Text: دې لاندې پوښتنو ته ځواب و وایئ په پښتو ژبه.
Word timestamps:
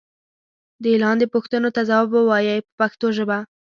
دې 0.83 0.93
لاندې 1.03 1.25
پوښتنو 1.33 1.69
ته 1.75 1.81
ځواب 1.89 2.09
و 2.13 2.27
وایئ 2.29 2.59
په 2.65 2.71
پښتو 2.79 3.07
ژبه. 3.17 3.37